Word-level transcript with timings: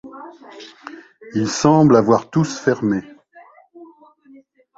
Ils 1.35 1.47
semblent 1.47 1.95
avoir 1.95 2.31
tous 2.31 2.57
fermé. 2.57 3.03